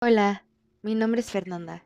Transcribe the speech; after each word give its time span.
Hola, 0.00 0.44
mi 0.82 0.94
nombre 0.94 1.20
es 1.20 1.32
Fernanda 1.32 1.82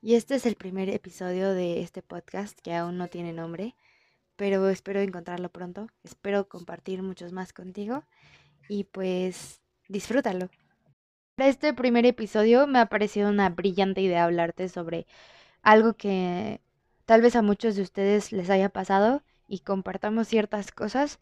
y 0.00 0.16
este 0.16 0.34
es 0.34 0.46
el 0.46 0.56
primer 0.56 0.88
episodio 0.88 1.54
de 1.54 1.80
este 1.80 2.02
podcast 2.02 2.58
que 2.60 2.74
aún 2.74 2.98
no 2.98 3.06
tiene 3.06 3.32
nombre, 3.32 3.76
pero 4.34 4.68
espero 4.68 4.98
encontrarlo 4.98 5.48
pronto, 5.48 5.86
espero 6.02 6.48
compartir 6.48 7.04
muchos 7.04 7.30
más 7.30 7.52
contigo 7.52 8.02
y 8.68 8.82
pues 8.82 9.60
disfrútalo. 9.88 10.50
Para 11.36 11.50
este 11.50 11.72
primer 11.72 12.04
episodio 12.04 12.66
me 12.66 12.80
ha 12.80 12.86
parecido 12.86 13.28
una 13.28 13.48
brillante 13.50 14.00
idea 14.00 14.24
hablarte 14.24 14.68
sobre 14.68 15.06
algo 15.62 15.92
que 15.94 16.60
tal 17.04 17.22
vez 17.22 17.36
a 17.36 17.42
muchos 17.42 17.76
de 17.76 17.82
ustedes 17.82 18.32
les 18.32 18.50
haya 18.50 18.70
pasado 18.70 19.22
y 19.46 19.60
compartamos 19.60 20.26
ciertas 20.26 20.72
cosas. 20.72 21.20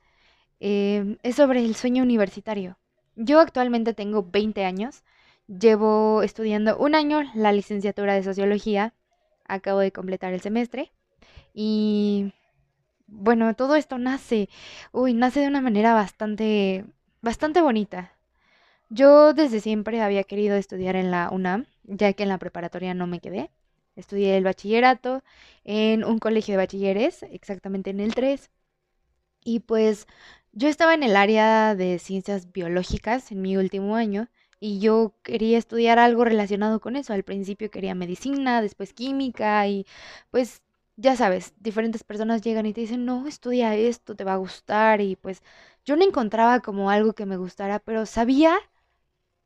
Eh, 0.58 1.18
es 1.22 1.36
sobre 1.36 1.62
el 1.62 1.74
sueño 1.74 2.02
universitario. 2.02 2.78
Yo 3.14 3.40
actualmente 3.40 3.92
tengo 3.92 4.22
20 4.22 4.64
años 4.64 5.04
Llevo 5.58 6.22
estudiando 6.22 6.78
un 6.78 6.94
año 6.94 7.22
la 7.34 7.50
licenciatura 7.50 8.14
de 8.14 8.22
sociología. 8.22 8.94
Acabo 9.46 9.80
de 9.80 9.90
completar 9.90 10.32
el 10.32 10.40
semestre. 10.40 10.92
Y 11.52 12.32
bueno, 13.08 13.54
todo 13.54 13.74
esto 13.74 13.98
nace, 13.98 14.48
uy, 14.92 15.12
nace 15.12 15.40
de 15.40 15.48
una 15.48 15.60
manera 15.60 15.92
bastante, 15.92 16.84
bastante 17.20 17.60
bonita. 17.60 18.12
Yo 18.90 19.34
desde 19.34 19.60
siempre 19.60 20.00
había 20.02 20.22
querido 20.22 20.54
estudiar 20.56 20.94
en 20.94 21.10
la 21.10 21.28
UNAM, 21.32 21.66
ya 21.82 22.12
que 22.12 22.22
en 22.22 22.28
la 22.28 22.38
preparatoria 22.38 22.94
no 22.94 23.08
me 23.08 23.18
quedé. 23.18 23.50
Estudié 23.96 24.36
el 24.36 24.44
bachillerato 24.44 25.24
en 25.64 26.04
un 26.04 26.20
colegio 26.20 26.52
de 26.52 26.58
bachilleres, 26.58 27.24
exactamente 27.24 27.90
en 27.90 27.98
el 27.98 28.14
3. 28.14 28.50
Y 29.44 29.60
pues 29.60 30.06
yo 30.52 30.68
estaba 30.68 30.94
en 30.94 31.02
el 31.02 31.16
área 31.16 31.74
de 31.74 31.98
ciencias 31.98 32.52
biológicas 32.52 33.32
en 33.32 33.42
mi 33.42 33.56
último 33.56 33.96
año 33.96 34.28
y 34.60 34.78
yo 34.80 35.14
quería 35.22 35.58
estudiar 35.58 35.98
algo 35.98 36.24
relacionado 36.24 36.80
con 36.80 36.96
eso. 36.96 37.12
Al 37.12 37.24
principio 37.24 37.70
quería 37.70 37.94
medicina, 37.94 38.62
después 38.62 38.92
química 38.92 39.66
y 39.68 39.86
pues 40.30 40.62
ya 40.96 41.16
sabes, 41.16 41.54
diferentes 41.58 42.04
personas 42.04 42.42
llegan 42.42 42.66
y 42.66 42.74
te 42.74 42.82
dicen, 42.82 43.06
no, 43.06 43.26
estudia 43.26 43.74
esto, 43.74 44.14
te 44.16 44.24
va 44.24 44.34
a 44.34 44.36
gustar 44.36 45.00
y 45.00 45.16
pues 45.16 45.42
yo 45.84 45.96
no 45.96 46.04
encontraba 46.04 46.60
como 46.60 46.90
algo 46.90 47.14
que 47.14 47.26
me 47.26 47.38
gustara, 47.38 47.78
pero 47.80 48.04
sabía 48.06 48.58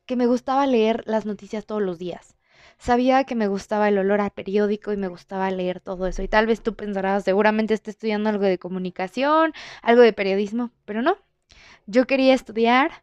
que 0.07 0.17
me 0.17 0.27
gustaba 0.27 0.67
leer 0.67 1.03
las 1.07 1.27
noticias 1.27 1.67
todos 1.67 1.83
los 1.83 1.99
días. 1.99 2.37
Sabía 2.79 3.25
que 3.25 3.35
me 3.35 3.47
gustaba 3.49 3.89
el 3.89 3.99
olor 3.99 4.21
al 4.21 4.31
periódico 4.31 4.93
y 4.93 4.97
me 4.97 5.09
gustaba 5.09 5.51
leer 5.51 5.81
todo 5.81 6.07
eso. 6.07 6.23
Y 6.23 6.29
tal 6.29 6.47
vez 6.47 6.63
tú 6.63 6.75
pensarás, 6.75 7.25
seguramente 7.25 7.75
estoy 7.75 7.93
estudiando 7.93 8.31
algo 8.31 8.45
de 8.45 8.59
comunicación, 8.59 9.53
algo 9.83 10.03
de 10.03 10.13
periodismo, 10.13 10.71
pero 10.85 11.03
no. 11.03 11.17
Yo 11.87 12.07
quería 12.07 12.35
estudiar 12.35 13.03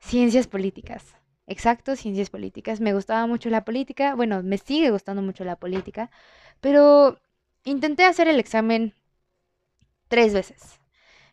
ciencias 0.00 0.46
políticas. 0.48 1.17
Exacto, 1.54 1.96
ciencias 1.96 2.30
políticas. 2.30 2.80
Me 2.80 2.94
gustaba 2.94 3.26
mucho 3.26 3.50
la 3.50 3.64
política, 3.64 4.14
bueno, 4.14 4.42
me 4.44 4.58
sigue 4.58 4.90
gustando 4.92 5.20
mucho 5.22 5.44
la 5.44 5.56
política, 5.56 6.10
pero 6.60 7.18
intenté 7.64 8.04
hacer 8.04 8.28
el 8.28 8.38
examen 8.38 8.94
tres 10.08 10.32
veces. 10.34 10.80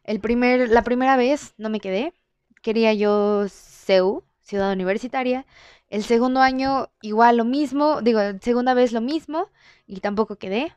El 0.03 0.19
primer, 0.21 0.69
la 0.69 0.83
primera 0.83 1.17
vez 1.17 1.53
no 1.58 1.69
me 1.69 1.81
quedé, 1.81 2.13
quería 2.61 2.93
yo 2.93 3.47
CEU, 3.49 4.23
Ciudad 4.43 4.73
Universitaria. 4.73 5.45
El 5.89 6.03
segundo 6.03 6.41
año 6.41 6.89
igual 7.02 7.38
lo 7.38 7.45
mismo, 7.45 8.02
digo, 8.02 8.19
segunda 8.41 8.73
vez 8.73 8.93
lo 8.93 9.02
mismo 9.02 9.49
y 9.88 10.02
tampoco 10.02 10.38
quedé. 10.38 10.73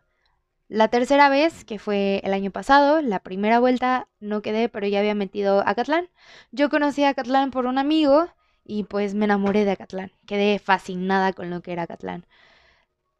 La 0.69 0.89
tercera 0.89 1.29
vez, 1.31 1.65
que 1.65 1.79
fue 1.79 2.21
el 2.25 2.35
año 2.35 2.51
pasado, 2.53 3.03
la 3.03 3.21
primera 3.21 3.61
vuelta 3.61 4.09
no 4.21 4.43
quedé, 4.43 4.69
pero 4.69 4.87
ya 4.89 5.01
había 5.01 5.15
metido 5.15 5.63
a 5.67 5.75
Catlán. 5.75 6.09
Yo 6.53 6.71
conocí 6.71 7.05
a 7.05 7.15
Catlán 7.15 7.51
por 7.53 7.67
un 7.67 7.79
amigo 7.79 8.29
y 8.69 8.85
pues 8.85 9.15
me 9.15 9.25
enamoré 9.25 9.65
de 9.65 9.73
Acatlán. 9.73 10.13
Quedé 10.27 10.61
fascinada 10.61 11.33
con 11.33 11.51
lo 11.51 11.63
que 11.63 11.73
era 11.73 11.85
Acatlán. 11.85 12.27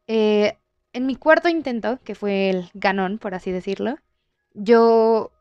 Eh, 0.07 0.57
en 0.93 1.05
mi 1.07 1.15
cuarto 1.15 1.49
intento, 1.49 1.99
que 2.03 2.15
fue 2.15 2.49
el 2.51 2.69
ganón, 2.73 3.17
por 3.17 3.33
así 3.35 3.51
decirlo, 3.51 3.97
yo, 4.53 5.31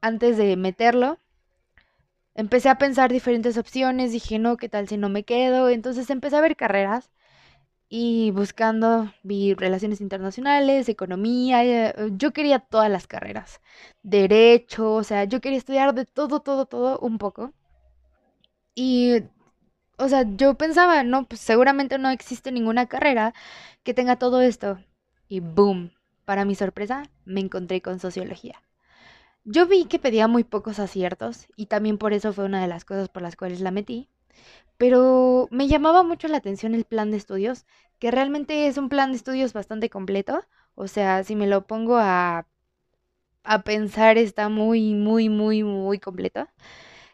antes 0.00 0.36
de 0.36 0.56
meterlo, 0.56 1.18
empecé 2.34 2.68
a 2.68 2.78
pensar 2.78 3.10
diferentes 3.10 3.58
opciones. 3.58 4.12
Dije, 4.12 4.38
no, 4.38 4.56
¿qué 4.58 4.68
tal 4.68 4.88
si 4.88 4.96
no 4.98 5.08
me 5.08 5.24
quedo? 5.24 5.70
Entonces 5.70 6.10
empecé 6.10 6.36
a 6.36 6.40
ver 6.42 6.56
carreras 6.56 7.10
y 7.88 8.30
buscando, 8.32 9.12
vi 9.22 9.54
relaciones 9.54 10.00
internacionales, 10.00 10.88
economía, 10.88 11.64
eh, 11.64 11.94
yo 12.12 12.32
quería 12.32 12.58
todas 12.60 12.90
las 12.90 13.06
carreras, 13.06 13.60
derecho, 14.02 14.94
o 14.94 15.04
sea, 15.04 15.24
yo 15.24 15.40
quería 15.40 15.58
estudiar 15.58 15.94
de 15.94 16.04
todo, 16.06 16.40
todo, 16.40 16.66
todo 16.66 16.98
un 17.00 17.18
poco. 17.18 17.52
Y 18.74 19.22
o 19.98 20.08
sea, 20.08 20.24
yo 20.36 20.54
pensaba, 20.54 21.02
no, 21.04 21.24
pues 21.24 21.40
seguramente 21.40 21.98
no 21.98 22.10
existe 22.10 22.52
ninguna 22.52 22.86
carrera 22.86 23.34
que 23.82 23.94
tenga 23.94 24.16
todo 24.16 24.40
esto. 24.40 24.78
Y 25.28 25.40
boom, 25.40 25.92
para 26.24 26.44
mi 26.44 26.54
sorpresa, 26.54 27.04
me 27.24 27.40
encontré 27.40 27.82
con 27.82 27.98
sociología. 28.00 28.62
Yo 29.44 29.66
vi 29.66 29.86
que 29.86 29.98
pedía 29.98 30.28
muy 30.28 30.44
pocos 30.44 30.78
aciertos 30.78 31.46
y 31.56 31.66
también 31.66 31.98
por 31.98 32.12
eso 32.12 32.32
fue 32.32 32.44
una 32.44 32.60
de 32.60 32.68
las 32.68 32.84
cosas 32.84 33.08
por 33.08 33.22
las 33.22 33.36
cuales 33.36 33.60
la 33.60 33.70
metí. 33.70 34.08
Pero 34.78 35.48
me 35.50 35.68
llamaba 35.68 36.02
mucho 36.02 36.28
la 36.28 36.38
atención 36.38 36.74
el 36.74 36.84
plan 36.84 37.10
de 37.10 37.18
estudios, 37.18 37.66
que 37.98 38.10
realmente 38.10 38.66
es 38.66 38.78
un 38.78 38.88
plan 38.88 39.12
de 39.12 39.18
estudios 39.18 39.52
bastante 39.52 39.90
completo. 39.90 40.44
O 40.74 40.88
sea, 40.88 41.24
si 41.24 41.36
me 41.36 41.46
lo 41.46 41.66
pongo 41.66 41.96
a, 41.98 42.46
a 43.44 43.62
pensar, 43.62 44.18
está 44.18 44.48
muy, 44.48 44.94
muy, 44.94 45.28
muy, 45.28 45.62
muy 45.62 45.98
completo. 45.98 46.48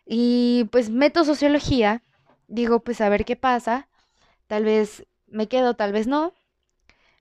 Y 0.06 0.68
pues 0.72 0.90
meto 0.90 1.24
sociología 1.24 2.02
digo, 2.52 2.80
pues 2.80 3.00
a 3.00 3.08
ver 3.08 3.24
qué 3.24 3.36
pasa, 3.36 3.88
tal 4.46 4.64
vez 4.64 5.06
me 5.26 5.48
quedo, 5.48 5.74
tal 5.74 5.92
vez 5.92 6.06
no. 6.06 6.34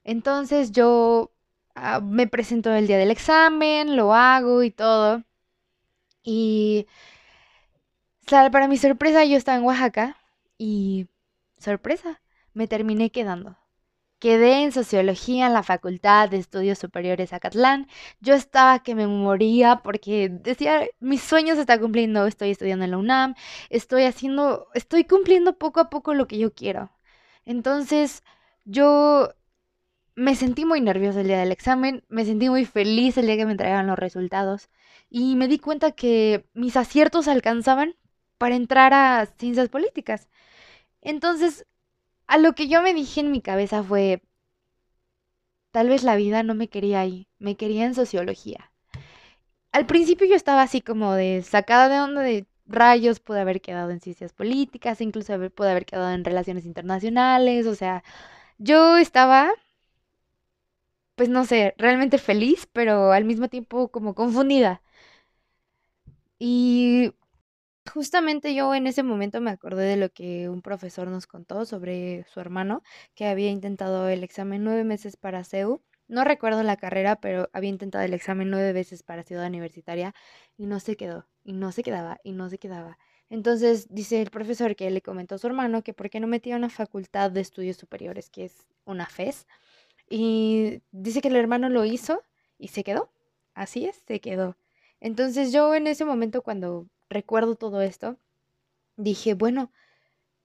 Entonces 0.04 0.72
yo 0.72 1.32
ah, 1.74 2.00
me 2.00 2.26
presento 2.28 2.72
el 2.72 2.86
día 2.86 2.98
del 2.98 3.10
examen, 3.10 3.96
lo 3.96 4.14
hago 4.14 4.62
y 4.62 4.70
todo. 4.70 5.24
Y 6.24 6.86
para 8.28 8.68
mi 8.68 8.76
sorpresa 8.76 9.24
yo 9.24 9.36
estaba 9.36 9.58
en 9.58 9.64
Oaxaca 9.64 10.16
y 10.58 11.08
sorpresa, 11.58 12.20
me 12.54 12.68
terminé 12.68 13.10
quedando. 13.10 13.56
Quedé 14.22 14.62
en 14.62 14.70
sociología 14.70 15.46
en 15.48 15.52
la 15.52 15.64
Facultad 15.64 16.28
de 16.28 16.36
Estudios 16.36 16.78
Superiores 16.78 17.32
Acatlán. 17.32 17.88
Yo 18.20 18.34
estaba 18.34 18.78
que 18.80 18.94
me 18.94 19.08
moría 19.08 19.80
porque 19.82 20.28
decía, 20.28 20.86
mis 21.00 21.22
sueños 21.22 21.56
se 21.56 21.62
están 21.62 21.80
cumpliendo, 21.80 22.24
estoy 22.28 22.50
estudiando 22.52 22.84
en 22.84 22.92
la 22.92 22.98
UNAM, 22.98 23.34
estoy 23.68 24.04
haciendo, 24.04 24.68
estoy 24.74 25.06
cumpliendo 25.06 25.58
poco 25.58 25.80
a 25.80 25.90
poco 25.90 26.14
lo 26.14 26.28
que 26.28 26.38
yo 26.38 26.54
quiero. 26.54 26.92
Entonces, 27.44 28.22
yo 28.64 29.34
me 30.14 30.36
sentí 30.36 30.64
muy 30.66 30.80
nerviosa 30.80 31.22
el 31.22 31.26
día 31.26 31.40
del 31.40 31.50
examen, 31.50 32.04
me 32.08 32.24
sentí 32.24 32.48
muy 32.48 32.64
feliz 32.64 33.18
el 33.18 33.26
día 33.26 33.36
que 33.36 33.46
me 33.46 33.52
entregaron 33.52 33.88
los 33.88 33.98
resultados 33.98 34.70
y 35.10 35.34
me 35.34 35.48
di 35.48 35.58
cuenta 35.58 35.92
que 35.92 36.46
mis 36.54 36.76
aciertos 36.76 37.26
alcanzaban 37.26 37.96
para 38.38 38.54
entrar 38.54 38.94
a 38.94 39.26
ciencias 39.38 39.68
políticas. 39.68 40.28
Entonces, 41.00 41.66
a 42.32 42.38
lo 42.38 42.54
que 42.54 42.66
yo 42.66 42.80
me 42.80 42.94
dije 42.94 43.20
en 43.20 43.30
mi 43.30 43.42
cabeza 43.42 43.82
fue, 43.82 44.22
tal 45.70 45.90
vez 45.90 46.02
la 46.02 46.16
vida 46.16 46.42
no 46.42 46.54
me 46.54 46.68
quería 46.68 47.00
ahí, 47.00 47.28
me 47.38 47.56
quería 47.56 47.84
en 47.84 47.94
sociología. 47.94 48.72
Al 49.70 49.84
principio 49.84 50.26
yo 50.26 50.34
estaba 50.34 50.62
así 50.62 50.80
como 50.80 51.12
de 51.12 51.42
sacada 51.42 51.90
de 51.90 52.00
onda 52.00 52.22
de 52.22 52.46
rayos, 52.64 53.20
pude 53.20 53.40
haber 53.40 53.60
quedado 53.60 53.90
en 53.90 54.00
ciencias 54.00 54.32
políticas, 54.32 55.02
incluso 55.02 55.34
pude 55.50 55.70
haber 55.70 55.84
quedado 55.84 56.10
en 56.12 56.24
relaciones 56.24 56.64
internacionales, 56.64 57.66
o 57.66 57.74
sea, 57.74 58.02
yo 58.58 58.96
estaba, 58.96 59.50
pues 61.16 61.28
no 61.28 61.44
sé, 61.44 61.74
realmente 61.78 62.18
feliz, 62.18 62.66
pero 62.72 63.12
al 63.12 63.24
mismo 63.24 63.48
tiempo 63.48 63.88
como 63.88 64.14
confundida. 64.14 64.82
Y 66.38 67.12
Justamente 67.90 68.54
yo 68.54 68.74
en 68.74 68.86
ese 68.86 69.02
momento 69.02 69.40
me 69.40 69.50
acordé 69.50 69.84
de 69.84 69.96
lo 69.96 70.08
que 70.10 70.48
un 70.48 70.62
profesor 70.62 71.08
nos 71.08 71.26
contó 71.26 71.64
sobre 71.64 72.24
su 72.32 72.38
hermano, 72.40 72.82
que 73.14 73.26
había 73.26 73.50
intentado 73.50 74.08
el 74.08 74.22
examen 74.22 74.62
nueve 74.62 74.84
meses 74.84 75.16
para 75.16 75.42
CEU. 75.44 75.82
No 76.06 76.24
recuerdo 76.24 76.62
la 76.62 76.76
carrera, 76.76 77.16
pero 77.16 77.50
había 77.52 77.70
intentado 77.70 78.04
el 78.04 78.14
examen 78.14 78.50
nueve 78.50 78.72
veces 78.72 79.02
para 79.02 79.24
Ciudad 79.24 79.46
Universitaria 79.46 80.14
y 80.56 80.66
no 80.66 80.78
se 80.78 80.96
quedó, 80.96 81.28
y 81.42 81.54
no 81.54 81.72
se 81.72 81.82
quedaba, 81.82 82.20
y 82.22 82.32
no 82.32 82.48
se 82.48 82.58
quedaba. 82.58 82.98
Entonces 83.30 83.88
dice 83.90 84.22
el 84.22 84.30
profesor 84.30 84.76
que 84.76 84.90
le 84.90 85.02
comentó 85.02 85.34
a 85.34 85.38
su 85.38 85.46
hermano 85.48 85.82
que 85.82 85.94
por 85.94 86.08
qué 86.10 86.20
no 86.20 86.26
metía 86.28 86.56
una 86.56 86.68
facultad 86.70 87.30
de 87.32 87.40
estudios 87.40 87.78
superiores, 87.78 88.30
que 88.30 88.44
es 88.44 88.66
una 88.84 89.06
FES. 89.06 89.46
Y 90.08 90.82
dice 90.92 91.20
que 91.22 91.28
el 91.28 91.36
hermano 91.36 91.68
lo 91.68 91.84
hizo 91.84 92.22
y 92.58 92.68
se 92.68 92.84
quedó. 92.84 93.10
Así 93.54 93.86
es, 93.86 93.96
se 94.06 94.20
quedó. 94.20 94.56
Entonces 95.00 95.52
yo 95.52 95.74
en 95.74 95.86
ese 95.88 96.04
momento 96.04 96.42
cuando 96.42 96.88
recuerdo 97.12 97.56
todo 97.56 97.82
esto, 97.82 98.18
dije, 98.96 99.34
bueno, 99.34 99.72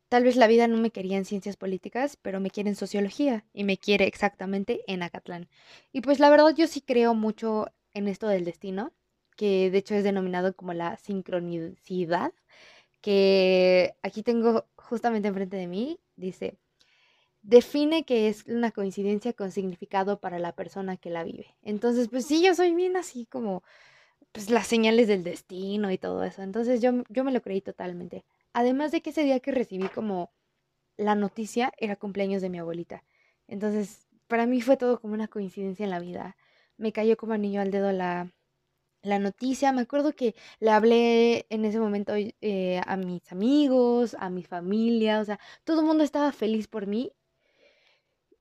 tal 0.09 0.23
vez 0.23 0.35
la 0.35 0.47
vida 0.47 0.67
no 0.67 0.77
me 0.77 0.91
quería 0.91 1.17
en 1.17 1.25
ciencias 1.25 1.57
políticas, 1.57 2.17
pero 2.21 2.39
me 2.39 2.49
quiere 2.49 2.69
en 2.69 2.75
sociología 2.75 3.45
y 3.53 3.63
me 3.63 3.77
quiere 3.77 4.05
exactamente 4.07 4.81
en 4.87 5.03
Acatlán. 5.03 5.49
Y 5.91 6.01
pues 6.01 6.19
la 6.19 6.29
verdad 6.29 6.55
yo 6.55 6.67
sí 6.67 6.81
creo 6.81 7.13
mucho 7.13 7.67
en 7.93 8.07
esto 8.07 8.27
del 8.27 8.45
destino, 8.45 8.93
que 9.35 9.69
de 9.71 9.77
hecho 9.79 9.95
es 9.95 10.03
denominado 10.03 10.55
como 10.55 10.73
la 10.73 10.97
sincronicidad, 10.97 12.33
que 13.01 13.95
aquí 14.01 14.23
tengo 14.23 14.65
justamente 14.75 15.27
enfrente 15.27 15.57
de 15.57 15.67
mí, 15.67 15.99
dice, 16.15 16.57
define 17.41 18.03
que 18.03 18.27
es 18.27 18.45
una 18.47 18.71
coincidencia 18.71 19.33
con 19.33 19.51
significado 19.51 20.19
para 20.19 20.39
la 20.39 20.53
persona 20.53 20.97
que 20.97 21.09
la 21.09 21.23
vive. 21.23 21.55
Entonces, 21.61 22.09
pues 22.09 22.25
sí, 22.25 22.43
yo 22.43 22.53
soy 22.55 22.73
bien 22.73 22.97
así 22.97 23.25
como 23.25 23.63
pues 24.37 24.51
las 24.51 24.67
señales 24.67 25.07
del 25.07 25.23
destino 25.23 25.89
y 25.89 25.97
todo 25.97 26.23
eso. 26.23 26.43
Entonces 26.43 26.79
yo, 26.79 26.91
yo 27.09 27.23
me 27.23 27.31
lo 27.31 27.41
creí 27.41 27.59
totalmente. 27.59 28.23
Además 28.53 28.91
de 28.91 29.01
que 29.01 29.09
ese 29.09 29.23
día 29.23 29.39
que 29.39 29.51
recibí 29.51 29.87
como 29.87 30.31
la 30.95 31.15
noticia 31.15 31.73
era 31.79 31.95
cumpleaños 31.95 32.43
de 32.43 32.49
mi 32.49 32.59
abuelita. 32.59 33.03
Entonces, 33.47 34.07
para 34.27 34.45
mí 34.45 34.61
fue 34.61 34.77
todo 34.77 35.01
como 35.01 35.15
una 35.15 35.27
coincidencia 35.27 35.83
en 35.85 35.89
la 35.89 35.99
vida. 35.99 36.37
Me 36.77 36.91
cayó 36.91 37.17
como 37.17 37.33
anillo 37.33 37.61
al 37.61 37.71
dedo 37.71 37.91
la, 37.91 38.31
la 39.01 39.17
noticia. 39.17 39.71
Me 39.71 39.81
acuerdo 39.81 40.13
que 40.13 40.35
le 40.59 40.69
hablé 40.69 41.47
en 41.49 41.65
ese 41.65 41.79
momento 41.79 42.13
eh, 42.15 42.81
a 42.85 42.95
mis 42.95 43.31
amigos, 43.31 44.15
a 44.19 44.29
mi 44.29 44.43
familia, 44.43 45.19
o 45.19 45.25
sea, 45.25 45.39
todo 45.63 45.81
el 45.81 45.87
mundo 45.87 46.03
estaba 46.03 46.31
feliz 46.31 46.67
por 46.67 46.85
mí 46.85 47.11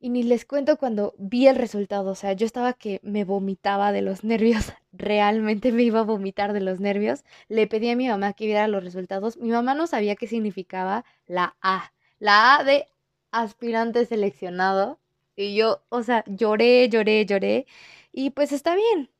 y 0.06 0.08
ni 0.08 0.22
les 0.22 0.44
cuento 0.44 0.76
cuando 0.76 1.16
vi 1.18 1.48
el 1.48 1.56
resultado, 1.56 2.12
o 2.12 2.14
sea, 2.14 2.32
yo 2.32 2.46
estaba 2.46 2.74
que 2.74 3.00
me 3.02 3.24
vomitaba 3.24 3.90
de 3.90 4.02
los 4.02 4.22
nervios, 4.32 4.72
realmente 4.92 5.72
me 5.72 5.82
iba 5.82 5.98
a 5.98 6.04
vomitar 6.04 6.52
de 6.52 6.60
los 6.60 6.78
nervios. 6.78 7.24
Le 7.48 7.66
pedí 7.66 7.90
a 7.90 7.96
mi 7.96 8.06
mamá 8.06 8.32
que 8.32 8.46
viera 8.46 8.68
los 8.68 8.84
resultados. 8.84 9.36
Mi 9.36 9.48
mamá 9.48 9.74
no 9.74 9.88
sabía 9.88 10.14
qué 10.14 10.28
significaba 10.28 11.04
la 11.26 11.56
A, 11.60 11.92
la 12.20 12.54
A 12.54 12.62
de 12.62 12.86
aspirante 13.32 14.06
seleccionado. 14.06 15.00
Y 15.34 15.56
yo, 15.56 15.82
o 15.88 16.04
sea, 16.04 16.22
lloré, 16.28 16.88
lloré, 16.88 17.26
lloré. 17.26 17.66
Y 18.12 18.30
pues 18.30 18.52
está 18.52 18.76
bien. 18.76 19.10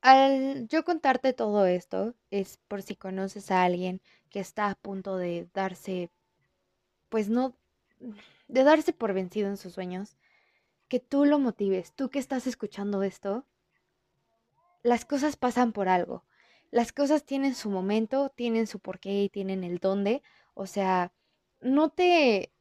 Al 0.00 0.66
yo 0.66 0.84
contarte 0.84 1.32
todo 1.32 1.64
esto, 1.64 2.14
es 2.32 2.58
por 2.66 2.82
si 2.82 2.96
conoces 2.96 3.52
a 3.52 3.62
alguien 3.62 4.00
que 4.30 4.40
está 4.40 4.68
a 4.68 4.74
punto 4.74 5.16
de 5.16 5.46
darse, 5.54 6.10
pues 7.08 7.28
no 7.28 7.54
de 8.48 8.64
darse 8.64 8.92
por 8.92 9.12
vencido 9.12 9.48
en 9.48 9.56
sus 9.56 9.72
sueños, 9.74 10.16
que 10.88 11.00
tú 11.00 11.24
lo 11.24 11.38
motives, 11.38 11.92
tú 11.92 12.10
que 12.10 12.18
estás 12.18 12.46
escuchando 12.46 13.02
esto, 13.02 13.44
las 14.82 15.04
cosas 15.04 15.36
pasan 15.36 15.72
por 15.72 15.88
algo. 15.88 16.24
Las 16.70 16.92
cosas 16.92 17.24
tienen 17.24 17.54
su 17.54 17.70
momento, 17.70 18.30
tienen 18.30 18.66
su 18.66 18.78
porqué 18.78 19.22
y 19.24 19.28
tienen 19.28 19.64
el 19.64 19.78
dónde. 19.78 20.22
O 20.54 20.66
sea, 20.66 21.12
no 21.60 21.90
te 21.90 22.52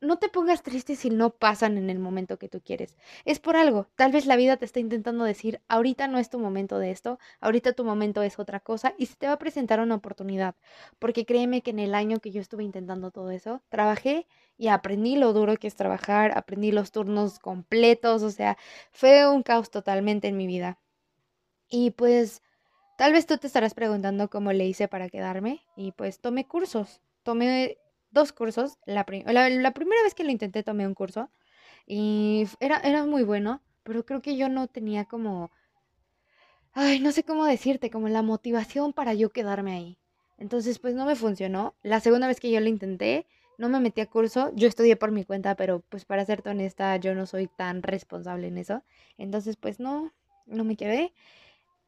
no 0.00 0.18
te 0.18 0.28
pongas 0.28 0.62
triste 0.62 0.96
si 0.96 1.10
no 1.10 1.30
pasan 1.30 1.76
en 1.76 1.90
el 1.90 1.98
momento 1.98 2.38
que 2.38 2.48
tú 2.48 2.60
quieres. 2.60 2.96
Es 3.24 3.38
por 3.38 3.56
algo. 3.56 3.86
Tal 3.96 4.12
vez 4.12 4.26
la 4.26 4.36
vida 4.36 4.56
te 4.56 4.64
está 4.64 4.80
intentando 4.80 5.24
decir, 5.24 5.60
ahorita 5.68 6.08
no 6.08 6.18
es 6.18 6.30
tu 6.30 6.38
momento 6.38 6.78
de 6.78 6.90
esto, 6.90 7.18
ahorita 7.40 7.74
tu 7.74 7.84
momento 7.84 8.22
es 8.22 8.38
otra 8.38 8.60
cosa 8.60 8.94
y 8.96 9.06
se 9.06 9.16
te 9.16 9.26
va 9.26 9.34
a 9.34 9.38
presentar 9.38 9.80
una 9.80 9.96
oportunidad. 9.96 10.54
Porque 10.98 11.26
créeme 11.26 11.60
que 11.62 11.70
en 11.70 11.78
el 11.78 11.94
año 11.94 12.18
que 12.18 12.30
yo 12.30 12.40
estuve 12.40 12.64
intentando 12.64 13.10
todo 13.10 13.30
eso, 13.30 13.62
trabajé 13.68 14.26
y 14.56 14.68
aprendí 14.68 15.16
lo 15.16 15.32
duro 15.32 15.56
que 15.56 15.66
es 15.66 15.76
trabajar, 15.76 16.32
aprendí 16.36 16.72
los 16.72 16.92
turnos 16.92 17.38
completos, 17.38 18.22
o 18.22 18.30
sea, 18.30 18.56
fue 18.92 19.28
un 19.28 19.42
caos 19.42 19.70
totalmente 19.70 20.28
en 20.28 20.36
mi 20.36 20.46
vida. 20.46 20.78
Y 21.68 21.92
pues, 21.92 22.42
tal 22.98 23.12
vez 23.12 23.26
tú 23.26 23.38
te 23.38 23.46
estarás 23.46 23.74
preguntando 23.74 24.28
cómo 24.28 24.52
le 24.52 24.66
hice 24.66 24.88
para 24.88 25.08
quedarme 25.08 25.62
y 25.76 25.92
pues 25.92 26.20
tomé 26.20 26.46
cursos, 26.46 27.00
tomé 27.22 27.78
dos 28.10 28.32
cursos. 28.32 28.78
La, 28.86 29.06
la, 29.26 29.70
primera 29.72 30.02
vez 30.02 30.14
que 30.14 30.24
lo 30.24 30.30
intenté 30.30 30.62
tomé 30.62 30.86
un 30.86 30.94
curso 30.94 31.30
y 31.86 32.46
era, 32.60 32.78
era 32.78 33.04
muy 33.04 33.22
bueno, 33.22 33.62
pero 33.82 34.04
creo 34.04 34.22
que 34.22 34.36
yo 34.36 34.48
no 34.48 34.68
tenía 34.68 35.04
como, 35.04 35.50
ay, 36.72 37.00
no 37.00 37.12
sé 37.12 37.24
cómo 37.24 37.44
decirte, 37.44 37.90
como 37.90 38.08
la 38.08 38.22
motivación 38.22 38.92
para 38.92 39.14
yo 39.14 39.30
quedarme 39.30 39.72
ahí. 39.72 39.98
Entonces, 40.38 40.78
pues 40.78 40.94
no 40.94 41.04
me 41.04 41.16
funcionó. 41.16 41.74
La 41.82 42.00
segunda 42.00 42.26
vez 42.26 42.40
que 42.40 42.50
yo 42.50 42.60
lo 42.60 42.68
intenté, 42.68 43.26
no 43.58 43.68
me 43.68 43.78
metí 43.78 44.00
a 44.00 44.06
curso. 44.06 44.50
Yo 44.54 44.68
estudié 44.68 44.96
por 44.96 45.12
mi 45.12 45.24
cuenta, 45.24 45.54
pero 45.54 45.80
pues 45.90 46.06
para 46.06 46.24
serte 46.24 46.50
honesta, 46.50 46.96
yo 46.96 47.14
no 47.14 47.26
soy 47.26 47.46
tan 47.46 47.82
responsable 47.82 48.48
en 48.48 48.56
eso. 48.56 48.82
Entonces, 49.18 49.56
pues 49.56 49.80
no, 49.80 50.12
no 50.46 50.64
me 50.64 50.76
quedé. 50.76 51.12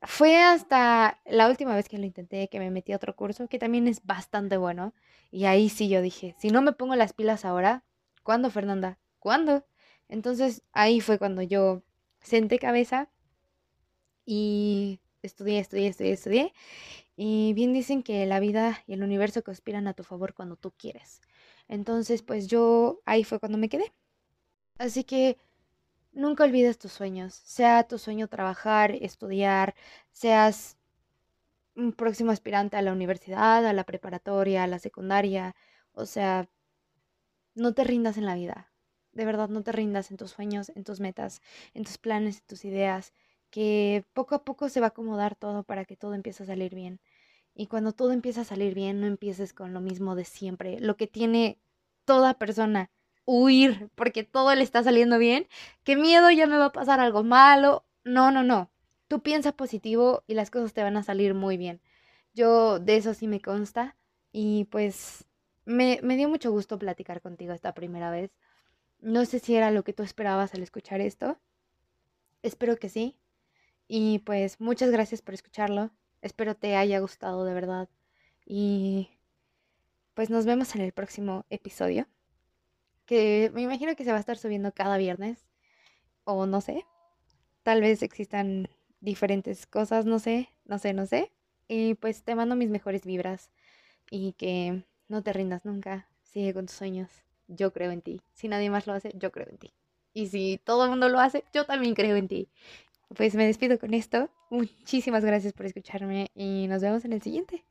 Fue 0.02 0.36
hasta 0.42 1.20
la 1.26 1.48
última 1.48 1.76
vez 1.76 1.88
que 1.88 1.98
lo 1.98 2.04
intenté 2.04 2.48
que 2.48 2.58
me 2.58 2.70
metí 2.70 2.92
a 2.92 2.96
otro 2.96 3.14
curso, 3.14 3.48
que 3.48 3.58
también 3.58 3.86
es 3.86 4.04
bastante 4.04 4.56
bueno. 4.56 4.94
Y 5.30 5.44
ahí 5.44 5.68
sí 5.68 5.88
yo 5.88 6.02
dije, 6.02 6.34
si 6.38 6.50
no 6.50 6.60
me 6.62 6.72
pongo 6.72 6.96
las 6.96 7.12
pilas 7.12 7.44
ahora, 7.44 7.84
¿cuándo, 8.22 8.50
Fernanda? 8.50 8.98
¿Cuándo? 9.20 9.64
Entonces 10.08 10.62
ahí 10.72 11.00
fue 11.00 11.18
cuando 11.18 11.42
yo 11.42 11.82
senté 12.20 12.58
cabeza 12.58 13.08
y 14.26 15.00
estudié, 15.22 15.60
estudié, 15.60 15.88
estudié, 15.88 16.12
estudié. 16.12 16.52
Y 17.16 17.52
bien 17.54 17.72
dicen 17.72 18.02
que 18.02 18.26
la 18.26 18.40
vida 18.40 18.82
y 18.86 18.94
el 18.94 19.02
universo 19.02 19.44
conspiran 19.44 19.86
a 19.86 19.94
tu 19.94 20.02
favor 20.04 20.34
cuando 20.34 20.56
tú 20.56 20.72
quieres. 20.76 21.20
Entonces, 21.68 22.22
pues 22.22 22.48
yo 22.48 23.02
ahí 23.06 23.24
fue 23.24 23.38
cuando 23.38 23.58
me 23.58 23.68
quedé. 23.68 23.92
Así 24.78 25.04
que 25.04 25.38
nunca 26.12 26.44
olvides 26.44 26.78
tus 26.78 26.92
sueños. 26.92 27.34
Sea 27.34 27.84
tu 27.84 27.98
sueño 27.98 28.28
trabajar, 28.28 28.92
estudiar, 28.92 29.74
seas 30.10 30.76
un 31.74 31.92
próximo 31.92 32.30
aspirante 32.32 32.76
a 32.76 32.82
la 32.82 32.92
universidad, 32.92 33.66
a 33.66 33.72
la 33.72 33.84
preparatoria, 33.84 34.64
a 34.64 34.66
la 34.66 34.78
secundaria. 34.78 35.54
O 35.92 36.06
sea, 36.06 36.48
no 37.54 37.74
te 37.74 37.84
rindas 37.84 38.16
en 38.16 38.26
la 38.26 38.34
vida. 38.34 38.72
De 39.12 39.24
verdad, 39.24 39.48
no 39.48 39.62
te 39.62 39.72
rindas 39.72 40.10
en 40.10 40.16
tus 40.16 40.30
sueños, 40.30 40.72
en 40.74 40.84
tus 40.84 41.00
metas, 41.00 41.42
en 41.74 41.84
tus 41.84 41.98
planes, 41.98 42.38
en 42.38 42.46
tus 42.46 42.64
ideas, 42.64 43.12
que 43.50 44.04
poco 44.14 44.34
a 44.34 44.44
poco 44.44 44.68
se 44.68 44.80
va 44.80 44.86
a 44.86 44.88
acomodar 44.90 45.36
todo 45.36 45.64
para 45.64 45.84
que 45.84 45.96
todo 45.96 46.14
empiece 46.14 46.44
a 46.44 46.46
salir 46.46 46.74
bien. 46.74 47.00
Y 47.54 47.66
cuando 47.66 47.92
todo 47.92 48.12
empieza 48.12 48.42
a 48.42 48.44
salir 48.44 48.74
bien, 48.74 49.00
no 49.00 49.06
empieces 49.06 49.52
con 49.52 49.74
lo 49.74 49.80
mismo 49.80 50.14
de 50.14 50.24
siempre. 50.24 50.80
Lo 50.80 50.96
que 50.96 51.06
tiene 51.06 51.58
toda 52.06 52.34
persona, 52.38 52.90
huir, 53.24 53.90
porque 53.94 54.24
todo 54.24 54.54
le 54.54 54.62
está 54.64 54.82
saliendo 54.82 55.18
bien. 55.18 55.46
Qué 55.84 55.96
miedo, 55.96 56.30
ya 56.30 56.46
me 56.46 56.56
va 56.58 56.66
a 56.66 56.72
pasar 56.72 57.00
algo 57.00 57.22
malo. 57.24 57.84
No, 58.04 58.30
no, 58.30 58.42
no. 58.42 58.70
Tú 59.08 59.22
piensa 59.22 59.52
positivo 59.52 60.24
y 60.26 60.34
las 60.34 60.50
cosas 60.50 60.72
te 60.72 60.82
van 60.82 60.96
a 60.96 61.02
salir 61.02 61.34
muy 61.34 61.56
bien. 61.56 61.80
Yo 62.34 62.78
de 62.78 62.96
eso 62.96 63.14
sí 63.14 63.28
me 63.28 63.40
consta 63.40 63.96
y 64.32 64.64
pues 64.66 65.26
me, 65.64 66.00
me 66.02 66.16
dio 66.16 66.28
mucho 66.28 66.50
gusto 66.50 66.78
platicar 66.78 67.20
contigo 67.20 67.52
esta 67.52 67.74
primera 67.74 68.10
vez. 68.10 68.30
No 69.00 69.24
sé 69.26 69.38
si 69.40 69.56
era 69.56 69.70
lo 69.70 69.84
que 69.84 69.92
tú 69.92 70.02
esperabas 70.02 70.54
al 70.54 70.62
escuchar 70.62 71.00
esto. 71.00 71.38
Espero 72.42 72.76
que 72.76 72.88
sí. 72.88 73.16
Y 73.88 74.20
pues 74.20 74.60
muchas 74.60 74.90
gracias 74.90 75.22
por 75.22 75.34
escucharlo. 75.34 75.90
Espero 76.22 76.56
te 76.56 76.76
haya 76.76 77.00
gustado 77.00 77.44
de 77.44 77.54
verdad. 77.54 77.88
Y 78.46 79.10
pues 80.14 80.30
nos 80.30 80.46
vemos 80.46 80.74
en 80.74 80.82
el 80.82 80.92
próximo 80.92 81.46
episodio. 81.50 82.06
Me 83.12 83.62
imagino 83.62 83.94
que 83.94 84.04
se 84.04 84.10
va 84.10 84.16
a 84.16 84.20
estar 84.20 84.38
subiendo 84.38 84.72
cada 84.72 84.96
viernes. 84.96 85.44
O 86.24 86.46
no 86.46 86.60
sé. 86.60 86.86
Tal 87.62 87.80
vez 87.80 88.02
existan 88.02 88.68
diferentes 89.00 89.66
cosas, 89.66 90.06
no 90.06 90.18
sé, 90.18 90.48
no 90.64 90.78
sé, 90.78 90.92
no 90.92 91.06
sé. 91.06 91.32
Y 91.68 91.94
pues 91.94 92.22
te 92.22 92.34
mando 92.34 92.56
mis 92.56 92.70
mejores 92.70 93.04
vibras 93.04 93.50
y 94.10 94.32
que 94.32 94.84
no 95.08 95.22
te 95.22 95.32
rindas 95.32 95.64
nunca, 95.64 96.08
sigue 96.22 96.54
con 96.54 96.66
tus 96.66 96.76
sueños. 96.76 97.10
Yo 97.48 97.72
creo 97.72 97.90
en 97.90 98.02
ti. 98.02 98.22
Si 98.32 98.48
nadie 98.48 98.70
más 98.70 98.86
lo 98.86 98.94
hace, 98.94 99.12
yo 99.16 99.30
creo 99.30 99.48
en 99.48 99.58
ti. 99.58 99.72
Y 100.14 100.28
si 100.28 100.60
todo 100.64 100.84
el 100.84 100.90
mundo 100.90 101.08
lo 101.08 101.18
hace, 101.20 101.44
yo 101.52 101.66
también 101.66 101.94
creo 101.94 102.16
en 102.16 102.28
ti. 102.28 102.48
Pues 103.14 103.34
me 103.34 103.46
despido 103.46 103.78
con 103.78 103.94
esto. 103.94 104.30
Muchísimas 104.50 105.24
gracias 105.24 105.52
por 105.52 105.66
escucharme 105.66 106.30
y 106.34 106.66
nos 106.68 106.82
vemos 106.82 107.04
en 107.04 107.12
el 107.12 107.22
siguiente. 107.22 107.64